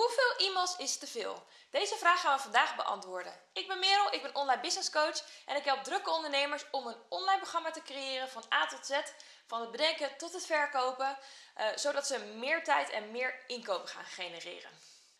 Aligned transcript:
Hoeveel 0.00 0.46
e-mails 0.46 0.76
is 0.76 0.98
te 0.98 1.06
veel? 1.06 1.42
Deze 1.70 1.96
vraag 1.96 2.20
gaan 2.20 2.36
we 2.36 2.42
vandaag 2.42 2.76
beantwoorden. 2.76 3.32
Ik 3.52 3.68
ben 3.68 3.78
Merel, 3.78 4.12
ik 4.12 4.22
ben 4.22 4.34
online 4.34 4.60
business 4.60 4.90
coach 4.90 5.22
en 5.46 5.56
ik 5.56 5.64
help 5.64 5.84
drukke 5.84 6.10
ondernemers 6.10 6.64
om 6.70 6.86
een 6.86 7.02
online 7.08 7.38
programma 7.38 7.70
te 7.70 7.82
creëren 7.82 8.28
van 8.28 8.44
A 8.52 8.66
tot 8.66 8.86
Z, 8.86 9.00
van 9.46 9.60
het 9.60 9.70
bedenken 9.70 10.16
tot 10.16 10.32
het 10.32 10.46
verkopen, 10.46 11.18
uh, 11.58 11.66
zodat 11.76 12.06
ze 12.06 12.18
meer 12.18 12.64
tijd 12.64 12.90
en 12.90 13.10
meer 13.10 13.44
inkomen 13.46 13.88
gaan 13.88 14.04
genereren. 14.04 14.70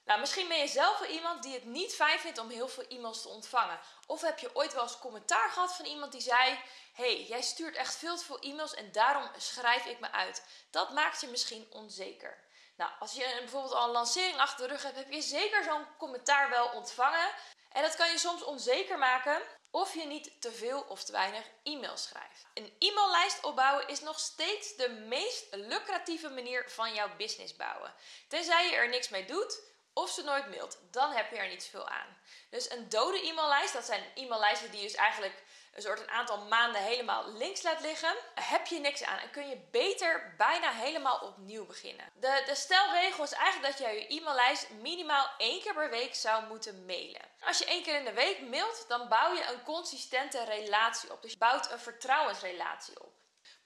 Nou, 0.05 0.21
misschien 0.21 0.49
ben 0.49 0.59
je 0.59 0.69
zelf 0.69 0.99
wel 0.99 1.09
iemand 1.09 1.43
die 1.43 1.55
het 1.55 1.65
niet 1.65 1.95
fijn 1.95 2.19
vindt 2.19 2.39
om 2.39 2.49
heel 2.49 2.69
veel 2.69 2.87
e-mails 2.89 3.23
te 3.23 3.29
ontvangen. 3.29 3.81
Of 4.07 4.21
heb 4.21 4.39
je 4.39 4.55
ooit 4.55 4.73
wel 4.73 4.83
eens 4.83 4.99
commentaar 4.99 5.51
gehad 5.51 5.75
van 5.75 5.85
iemand 5.85 6.13
die 6.13 6.21
zei: 6.21 6.59
hey, 6.93 7.23
jij 7.23 7.43
stuurt 7.43 7.77
echt 7.77 7.97
veel 7.97 8.17
te 8.17 8.25
veel 8.25 8.39
e-mails 8.39 8.75
en 8.75 8.93
daarom 8.93 9.31
schrijf 9.37 9.85
ik 9.85 10.01
me 10.01 10.11
uit. 10.11 10.43
Dat 10.71 10.91
maakt 10.93 11.21
je 11.21 11.27
misschien 11.27 11.67
onzeker. 11.71 12.49
Nou, 12.81 12.93
als 12.99 13.13
je 13.13 13.37
bijvoorbeeld 13.39 13.75
al 13.75 13.85
een 13.85 13.91
lancering 13.91 14.39
achter 14.39 14.69
de 14.69 14.73
rug 14.73 14.83
hebt, 14.83 14.97
heb 14.97 15.13
je 15.13 15.23
zeker 15.23 15.65
zo'n 15.65 15.87
commentaar 15.99 16.51
wel 16.51 16.69
ontvangen. 16.69 17.31
En 17.73 17.83
dat 17.83 17.97
kan 17.97 18.11
je 18.11 18.19
soms 18.19 18.43
onzeker 18.43 18.99
maken 18.99 19.43
of 19.71 19.95
je 19.95 20.07
niet 20.07 20.41
te 20.41 20.53
veel 20.53 20.85
of 20.89 21.05
te 21.05 21.13
weinig 21.13 21.45
e-mails 21.63 22.03
schrijft. 22.03 22.47
Een 22.55 22.73
e-maillijst 22.79 23.45
opbouwen 23.45 23.89
is 23.89 24.01
nog 24.01 24.19
steeds 24.19 24.77
de 24.77 24.89
meest 24.91 25.47
lucratieve 25.51 26.29
manier 26.29 26.71
van 26.71 26.95
jouw 26.95 27.17
business 27.17 27.57
bouwen. 27.57 27.95
Tenzij 28.29 28.65
je 28.65 28.75
er 28.75 28.89
niks 28.89 29.09
mee 29.09 29.25
doet 29.25 29.61
of 29.93 30.11
ze 30.11 30.23
nooit 30.23 30.49
mailt, 30.51 30.79
dan 30.91 31.13
heb 31.13 31.31
je 31.31 31.37
er 31.37 31.49
niet 31.49 31.63
zoveel 31.63 31.89
aan. 31.89 32.17
Dus 32.51 32.71
een 32.71 32.89
dode 32.89 33.27
e-maillijst, 33.27 33.73
dat 33.73 33.85
zijn 33.85 34.05
e-maillijsten 34.15 34.71
die 34.71 34.83
dus 34.83 34.95
eigenlijk 34.95 35.43
een 35.73 35.83
soort 35.83 36.01
een 36.01 36.11
aantal 36.11 36.39
maanden 36.39 36.83
helemaal 36.83 37.33
links 37.33 37.63
laat 37.63 37.81
liggen, 37.81 38.15
heb 38.35 38.67
je 38.67 38.79
niks 38.79 39.05
aan 39.05 39.19
en 39.19 39.31
kun 39.31 39.49
je 39.49 39.69
beter 39.71 40.35
bijna 40.37 40.71
helemaal 40.71 41.19
opnieuw 41.19 41.67
beginnen. 41.67 42.07
De, 42.15 42.43
de 42.47 42.55
stelregel 42.55 43.25
is 43.25 43.33
eigenlijk 43.33 43.79
dat 43.79 43.89
je 43.89 43.95
je 43.95 44.07
e-maillijst 44.07 44.71
minimaal 44.71 45.31
één 45.39 45.61
keer 45.61 45.75
per 45.75 45.91
week 45.91 46.15
zou 46.15 46.47
moeten 46.47 46.85
mailen. 46.85 47.23
Als 47.41 47.59
je 47.59 47.65
één 47.65 47.83
keer 47.83 47.99
in 47.99 48.05
de 48.05 48.13
week 48.13 48.41
mailt, 48.41 48.85
dan 48.89 49.09
bouw 49.09 49.35
je 49.35 49.47
een 49.53 49.63
consistente 49.63 50.45
relatie 50.45 51.13
op. 51.13 51.23
Dus 51.23 51.31
je 51.31 51.39
bouwt 51.39 51.71
een 51.71 51.79
vertrouwensrelatie 51.79 53.01
op. 53.01 53.13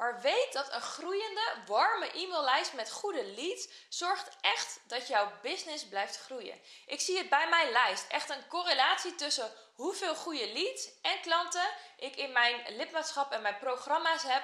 Maar 0.04 0.20
weet 0.20 0.52
dat 0.52 0.72
een 0.72 0.80
groeiende, 0.80 1.54
warme 1.66 2.10
e-maillijst 2.12 2.72
met 2.72 2.92
goede 2.92 3.24
leads 3.24 3.68
zorgt 3.88 4.36
echt 4.40 4.80
dat 4.86 5.06
jouw 5.06 5.32
business 5.42 5.88
blijft 5.88 6.20
groeien. 6.20 6.60
Ik 6.86 7.00
zie 7.00 7.18
het 7.18 7.28
bij 7.28 7.48
mijn 7.48 7.70
lijst. 7.70 8.06
Echt 8.08 8.30
een 8.30 8.46
correlatie 8.48 9.14
tussen 9.14 9.52
hoeveel 9.74 10.14
goede 10.14 10.52
leads 10.52 11.00
en 11.02 11.20
klanten 11.20 11.68
ik 11.96 12.16
in 12.16 12.32
mijn 12.32 12.62
lidmaatschap 12.68 13.32
en 13.32 13.42
mijn 13.42 13.58
programma's 13.58 14.22
heb. 14.22 14.42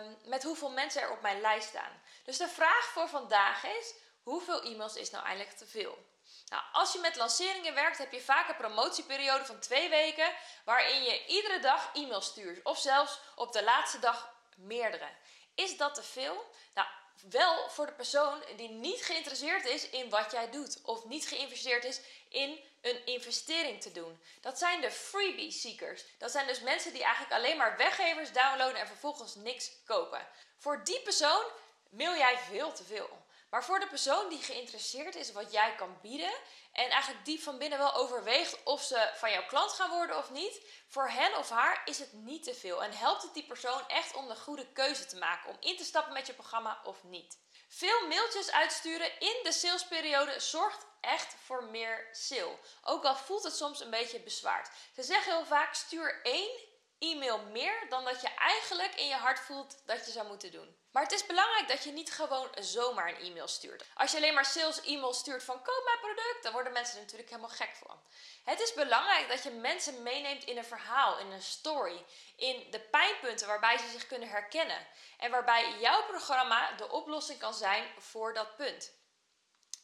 Um, 0.00 0.18
met 0.24 0.42
hoeveel 0.42 0.70
mensen 0.70 1.02
er 1.02 1.10
op 1.10 1.20
mijn 1.20 1.40
lijst 1.40 1.68
staan. 1.68 2.02
Dus 2.24 2.36
de 2.36 2.48
vraag 2.48 2.84
voor 2.84 3.08
vandaag 3.08 3.64
is: 3.64 3.94
hoeveel 4.22 4.62
e-mails 4.62 4.94
is 4.94 5.10
nou 5.10 5.24
eigenlijk 5.24 5.56
te 5.56 5.66
veel? 5.66 5.98
Nou, 6.46 6.62
als 6.72 6.92
je 6.92 6.98
met 6.98 7.16
lanceringen 7.16 7.74
werkt, 7.74 7.98
heb 7.98 8.12
je 8.12 8.20
vaak 8.20 8.48
een 8.48 8.56
promotieperiode 8.56 9.44
van 9.44 9.58
twee 9.58 9.88
weken 9.88 10.32
waarin 10.64 11.02
je 11.02 11.26
iedere 11.26 11.58
dag 11.58 11.90
e-mails 11.94 12.26
stuurt. 12.26 12.64
Of 12.64 12.78
zelfs 12.78 13.20
op 13.34 13.52
de 13.52 13.64
laatste 13.64 13.98
dag 13.98 14.30
meerdere. 14.56 15.08
Is 15.54 15.76
dat 15.76 15.94
te 15.94 16.02
veel? 16.02 16.44
Nou, 16.74 16.88
wel 17.30 17.68
voor 17.68 17.86
de 17.86 17.92
persoon 17.92 18.42
die 18.56 18.68
niet 18.68 19.04
geïnteresseerd 19.04 19.64
is 19.64 19.90
in 19.90 20.10
wat 20.10 20.32
jij 20.32 20.50
doet. 20.50 20.80
Of 20.82 21.04
niet 21.04 21.26
geïnvesteerd 21.26 21.84
is 21.84 22.00
in 22.28 22.60
een 22.80 23.06
investering 23.06 23.80
te 23.80 23.92
doen. 23.92 24.20
Dat 24.40 24.58
zijn 24.58 24.80
de 24.80 24.90
freebie 24.90 25.50
seekers. 25.50 26.04
Dat 26.18 26.30
zijn 26.30 26.46
dus 26.46 26.60
mensen 26.60 26.92
die 26.92 27.02
eigenlijk 27.02 27.34
alleen 27.34 27.56
maar 27.56 27.76
weggevers 27.76 28.32
downloaden 28.32 28.80
en 28.80 28.86
vervolgens 28.86 29.34
niks 29.34 29.70
kopen. 29.84 30.26
Voor 30.56 30.84
die 30.84 31.00
persoon 31.00 31.44
mail 31.90 32.16
jij 32.16 32.38
veel 32.38 32.72
te 32.72 32.84
veel. 32.84 33.22
Maar 33.52 33.64
voor 33.64 33.80
de 33.80 33.86
persoon 33.86 34.28
die 34.28 34.42
geïnteresseerd 34.42 35.14
is 35.14 35.32
wat 35.32 35.52
jij 35.52 35.74
kan 35.74 35.98
bieden 36.02 36.32
en 36.72 36.90
eigenlijk 36.90 37.24
diep 37.24 37.40
van 37.40 37.58
binnen 37.58 37.78
wel 37.78 37.94
overweegt 37.94 38.62
of 38.62 38.82
ze 38.82 39.10
van 39.14 39.30
jouw 39.30 39.46
klant 39.46 39.72
gaan 39.72 39.90
worden 39.90 40.18
of 40.18 40.30
niet, 40.30 40.60
voor 40.86 41.08
hen 41.08 41.36
of 41.36 41.48
haar 41.48 41.82
is 41.84 41.98
het 41.98 42.12
niet 42.12 42.44
te 42.44 42.54
veel 42.54 42.84
en 42.84 42.92
helpt 42.92 43.22
het 43.22 43.34
die 43.34 43.46
persoon 43.46 43.88
echt 43.88 44.14
om 44.14 44.28
de 44.28 44.36
goede 44.36 44.72
keuze 44.72 45.06
te 45.06 45.16
maken 45.16 45.50
om 45.50 45.56
in 45.60 45.76
te 45.76 45.84
stappen 45.84 46.12
met 46.12 46.26
je 46.26 46.32
programma 46.32 46.80
of 46.84 47.02
niet. 47.02 47.38
Veel 47.68 48.06
mailtjes 48.06 48.52
uitsturen 48.52 49.20
in 49.20 49.40
de 49.42 49.52
salesperiode 49.52 50.40
zorgt 50.40 50.86
echt 51.00 51.34
voor 51.44 51.64
meer 51.64 52.08
sale. 52.12 52.58
Ook 52.82 53.04
al 53.04 53.16
voelt 53.16 53.42
het 53.42 53.56
soms 53.56 53.80
een 53.80 53.90
beetje 53.90 54.20
bezwaard. 54.20 54.70
Ze 54.94 55.02
zeggen 55.02 55.32
heel 55.32 55.46
vaak: 55.46 55.74
stuur 55.74 56.20
één 56.22 56.71
e-mail 57.02 57.38
meer 57.38 57.86
dan 57.88 58.04
dat 58.04 58.20
je 58.20 58.28
eigenlijk 58.28 58.94
in 58.94 59.06
je 59.06 59.14
hart 59.14 59.40
voelt 59.40 59.82
dat 59.86 60.06
je 60.06 60.12
zou 60.12 60.26
moeten 60.26 60.52
doen. 60.52 60.76
Maar 60.90 61.02
het 61.02 61.12
is 61.12 61.26
belangrijk 61.26 61.68
dat 61.68 61.84
je 61.84 61.92
niet 61.92 62.12
gewoon 62.12 62.48
zomaar 62.60 63.08
een 63.08 63.20
e-mail 63.20 63.48
stuurt. 63.48 63.84
Als 63.94 64.10
je 64.10 64.16
alleen 64.16 64.34
maar 64.34 64.44
sales 64.44 64.80
e-mail 64.80 65.12
stuurt 65.12 65.44
van 65.44 65.62
koop 65.62 65.82
mijn 65.84 66.14
product, 66.14 66.42
dan 66.42 66.52
worden 66.52 66.72
mensen 66.72 66.94
er 66.94 67.02
natuurlijk 67.02 67.30
helemaal 67.30 67.50
gek 67.50 67.76
van. 67.86 68.02
Het 68.44 68.60
is 68.60 68.74
belangrijk 68.74 69.28
dat 69.28 69.42
je 69.42 69.50
mensen 69.50 70.02
meeneemt 70.02 70.44
in 70.44 70.58
een 70.58 70.64
verhaal, 70.64 71.18
in 71.18 71.30
een 71.30 71.42
story, 71.42 72.04
in 72.36 72.70
de 72.70 72.80
pijnpunten 72.80 73.46
waarbij 73.46 73.78
ze 73.78 73.88
zich 73.90 74.06
kunnen 74.06 74.28
herkennen 74.28 74.86
en 75.18 75.30
waarbij 75.30 75.78
jouw 75.78 76.04
programma 76.04 76.72
de 76.72 76.90
oplossing 76.90 77.38
kan 77.38 77.54
zijn 77.54 77.84
voor 77.98 78.34
dat 78.34 78.56
punt. 78.56 78.92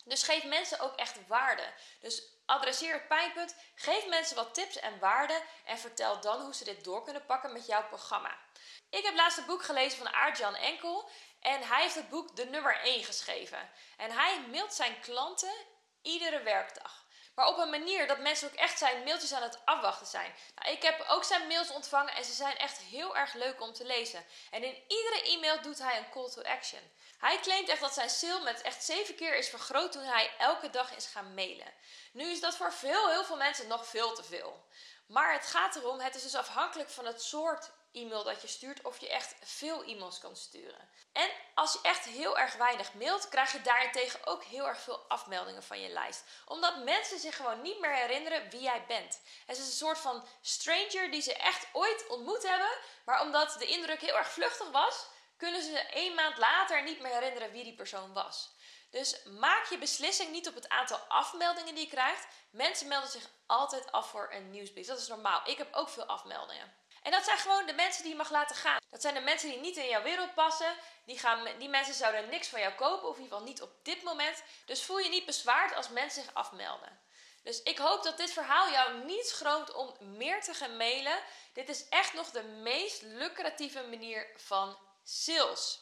Dus 0.04 0.22
geef 0.22 0.44
mensen 0.44 0.80
ook 0.80 0.96
echt 0.96 1.26
waarde. 1.26 1.72
Dus 2.00 2.22
adresseer 2.48 2.92
het 2.92 3.08
pijnpunt, 3.08 3.54
geef 3.74 4.08
mensen 4.08 4.36
wat 4.36 4.54
tips 4.54 4.78
en 4.78 4.98
waarden 4.98 5.42
en 5.64 5.78
vertel 5.78 6.20
dan 6.20 6.40
hoe 6.40 6.54
ze 6.54 6.64
dit 6.64 6.84
door 6.84 7.02
kunnen 7.02 7.26
pakken 7.26 7.52
met 7.52 7.66
jouw 7.66 7.86
programma. 7.88 8.36
Ik 8.90 9.04
heb 9.04 9.14
laatst 9.14 9.38
een 9.38 9.46
boek 9.46 9.62
gelezen 9.62 9.98
van 9.98 10.12
Aart-Jan 10.12 10.54
Enkel 10.54 11.10
en 11.40 11.62
hij 11.62 11.82
heeft 11.82 11.94
het 11.94 12.08
boek 12.08 12.36
De 12.36 12.44
Nummer 12.44 12.80
1 12.80 13.04
geschreven. 13.04 13.70
En 13.96 14.10
hij 14.10 14.40
mailt 14.50 14.74
zijn 14.74 15.00
klanten 15.00 15.54
iedere 16.02 16.42
werkdag. 16.42 17.06
Maar 17.38 17.46
op 17.46 17.58
een 17.58 17.70
manier 17.70 18.06
dat 18.06 18.18
mensen 18.18 18.48
ook 18.48 18.54
echt 18.54 18.78
zijn 18.78 19.04
mailtjes 19.04 19.32
aan 19.32 19.42
het 19.42 19.58
afwachten 19.64 20.06
zijn. 20.06 20.34
Nou, 20.54 20.76
ik 20.76 20.82
heb 20.82 21.04
ook 21.08 21.24
zijn 21.24 21.46
mails 21.46 21.70
ontvangen 21.70 22.14
en 22.14 22.24
ze 22.24 22.32
zijn 22.32 22.56
echt 22.56 22.78
heel 22.78 23.16
erg 23.16 23.34
leuk 23.34 23.60
om 23.60 23.72
te 23.72 23.84
lezen. 23.84 24.24
En 24.50 24.64
in 24.64 24.82
iedere 24.88 25.22
e-mail 25.22 25.62
doet 25.62 25.78
hij 25.78 25.98
een 25.98 26.10
call 26.10 26.30
to 26.30 26.42
action. 26.42 26.80
Hij 27.18 27.38
claimt 27.40 27.68
echt 27.68 27.80
dat 27.80 27.94
zijn 27.94 28.10
sale 28.10 28.44
met 28.44 28.62
echt 28.62 28.84
zeven 28.84 29.14
keer 29.14 29.36
is 29.36 29.48
vergroot 29.48 29.92
toen 29.92 30.02
hij 30.02 30.30
elke 30.38 30.70
dag 30.70 30.96
is 30.96 31.06
gaan 31.06 31.34
mailen. 31.34 31.72
Nu 32.12 32.24
is 32.24 32.40
dat 32.40 32.56
voor 32.56 32.72
veel, 32.72 33.08
heel 33.08 33.24
veel 33.24 33.36
mensen 33.36 33.68
nog 33.68 33.86
veel 33.86 34.14
te 34.14 34.24
veel. 34.24 34.64
Maar 35.08 35.32
het 35.32 35.46
gaat 35.46 35.76
erom, 35.76 36.00
het 36.00 36.14
is 36.14 36.22
dus 36.22 36.34
afhankelijk 36.34 36.90
van 36.90 37.06
het 37.06 37.22
soort 37.22 37.70
e-mail 37.92 38.24
dat 38.24 38.42
je 38.42 38.48
stuurt 38.48 38.82
of 38.82 38.98
je 38.98 39.08
echt 39.08 39.34
veel 39.42 39.84
e-mails 39.84 40.18
kan 40.18 40.36
sturen. 40.36 40.88
En 41.12 41.30
als 41.54 41.72
je 41.72 41.78
echt 41.82 42.04
heel 42.04 42.38
erg 42.38 42.54
weinig 42.54 42.94
mailt, 42.94 43.28
krijg 43.28 43.52
je 43.52 43.62
daarentegen 43.62 44.26
ook 44.26 44.44
heel 44.44 44.68
erg 44.68 44.80
veel 44.80 45.04
afmeldingen 45.08 45.62
van 45.62 45.80
je 45.80 45.88
lijst. 45.88 46.24
Omdat 46.44 46.84
mensen 46.84 47.18
zich 47.18 47.36
gewoon 47.36 47.62
niet 47.62 47.80
meer 47.80 47.94
herinneren 47.94 48.50
wie 48.50 48.60
jij 48.60 48.84
bent. 48.86 49.20
Het 49.46 49.58
is 49.58 49.66
een 49.66 49.72
soort 49.72 49.98
van 49.98 50.26
stranger 50.40 51.10
die 51.10 51.22
ze 51.22 51.34
echt 51.34 51.66
ooit 51.72 52.06
ontmoet 52.08 52.48
hebben, 52.48 52.70
maar 53.04 53.20
omdat 53.20 53.56
de 53.58 53.66
indruk 53.66 54.00
heel 54.00 54.18
erg 54.18 54.30
vluchtig 54.30 54.70
was, 54.70 55.06
kunnen 55.38 55.62
ze 55.62 55.86
een 55.90 56.14
maand 56.14 56.36
later 56.36 56.82
niet 56.82 57.00
meer 57.00 57.12
herinneren 57.12 57.52
wie 57.52 57.64
die 57.64 57.74
persoon 57.74 58.12
was. 58.12 58.56
Dus 58.90 59.22
maak 59.24 59.66
je 59.66 59.78
beslissing 59.78 60.30
niet 60.30 60.48
op 60.48 60.54
het 60.54 60.68
aantal 60.68 60.98
afmeldingen 60.98 61.74
die 61.74 61.84
je 61.84 61.90
krijgt. 61.90 62.26
Mensen 62.50 62.88
melden 62.88 63.10
zich 63.10 63.28
altijd 63.46 63.92
af 63.92 64.10
voor 64.10 64.28
een 64.32 64.50
nieuwsbrief. 64.50 64.86
Dat 64.86 64.98
is 64.98 65.08
normaal. 65.08 65.40
Ik 65.44 65.58
heb 65.58 65.74
ook 65.74 65.88
veel 65.88 66.04
afmeldingen. 66.04 66.74
En 67.02 67.10
dat 67.10 67.24
zijn 67.24 67.38
gewoon 67.38 67.66
de 67.66 67.72
mensen 67.72 68.02
die 68.02 68.12
je 68.12 68.16
mag 68.18 68.30
laten 68.30 68.56
gaan. 68.56 68.78
Dat 68.90 69.00
zijn 69.00 69.14
de 69.14 69.20
mensen 69.20 69.48
die 69.48 69.58
niet 69.58 69.76
in 69.76 69.88
jouw 69.88 70.02
wereld 70.02 70.34
passen. 70.34 70.74
Die, 71.04 71.18
gaan, 71.18 71.48
die 71.58 71.68
mensen 71.68 71.94
zouden 71.94 72.28
niks 72.28 72.48
van 72.48 72.60
jou 72.60 72.74
kopen, 72.74 73.08
of 73.08 73.16
in 73.16 73.22
ieder 73.22 73.38
geval 73.38 73.52
niet 73.52 73.62
op 73.62 73.84
dit 73.84 74.02
moment. 74.02 74.42
Dus 74.64 74.82
voel 74.82 74.98
je 74.98 75.08
niet 75.08 75.26
bezwaard 75.26 75.74
als 75.74 75.88
mensen 75.88 76.22
zich 76.22 76.34
afmelden. 76.34 77.00
Dus 77.42 77.62
ik 77.62 77.78
hoop 77.78 78.02
dat 78.02 78.16
dit 78.16 78.32
verhaal 78.32 78.70
jou 78.70 79.04
niet 79.04 79.26
schroomt 79.26 79.74
om 79.74 79.94
meer 80.00 80.40
te 80.42 80.54
gaan 80.54 80.76
mailen. 80.76 81.18
Dit 81.52 81.68
is 81.68 81.88
echt 81.88 82.12
nog 82.12 82.30
de 82.30 82.42
meest 82.42 83.02
lucratieve 83.02 83.82
manier 83.82 84.26
van 84.36 84.78
sales. 85.08 85.80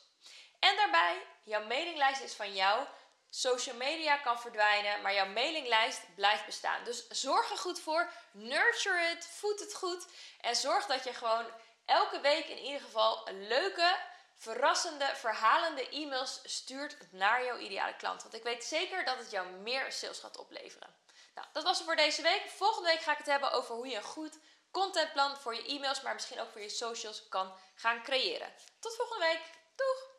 En 0.59 0.77
daarbij, 0.77 1.27
jouw 1.43 1.67
mailinglijst 1.67 2.21
is 2.21 2.33
van 2.33 2.55
jou. 2.55 2.87
Social 3.31 3.77
media 3.77 4.17
kan 4.17 4.41
verdwijnen, 4.41 5.03
maar 5.03 5.15
jouw 5.15 5.27
mailinglijst 5.27 6.01
blijft 6.15 6.47
bestaan. 6.47 6.85
Dus 6.85 7.09
zorg 7.09 7.51
er 7.51 7.57
goed 7.57 7.81
voor, 7.81 8.11
nurture 8.33 8.99
het, 8.99 9.27
voed 9.27 9.61
het 9.61 9.75
goed 9.75 10.07
en 10.41 10.57
zorg 10.57 10.87
dat 10.87 11.05
je 11.05 11.13
gewoon 11.13 11.47
elke 11.85 12.21
week 12.21 12.47
in 12.47 12.59
ieder 12.59 12.81
geval 12.81 13.29
leuke, 13.31 13.97
verrassende, 14.35 15.11
verhalende 15.15 15.89
e-mails 15.89 16.41
stuurt 16.45 16.97
naar 17.11 17.45
jouw 17.45 17.59
ideale 17.59 17.97
klant. 17.97 18.23
Want 18.23 18.35
ik 18.35 18.43
weet 18.43 18.65
zeker 18.65 19.05
dat 19.05 19.19
het 19.19 19.31
jou 19.31 19.49
meer 19.49 19.93
sales 19.93 20.19
gaat 20.19 20.39
opleveren. 20.39 20.95
Nou, 21.35 21.49
dat 21.53 21.63
was 21.63 21.77
het 21.77 21.87
voor 21.87 21.97
deze 21.97 22.23
week. 22.23 22.43
Volgende 22.57 22.89
week 22.89 23.01
ga 23.01 23.13
ik 23.13 23.19
het 23.19 23.27
hebben 23.27 23.53
over 23.53 23.75
hoe 23.75 23.89
je 23.89 23.97
een 23.97 24.03
goed 24.03 24.39
contentplan 24.81 25.37
voor 25.37 25.55
je 25.55 25.67
e-mails, 25.67 26.03
maar 26.03 26.15
misschien 26.15 26.41
ook 26.41 26.51
voor 26.51 26.61
je 26.61 26.69
socials 26.69 27.29
kan 27.29 27.53
gaan 27.75 28.03
creëren. 28.03 28.53
Tot 28.81 28.97
volgende 28.97 29.25
week. 29.25 29.43
Doeg! 29.77 30.16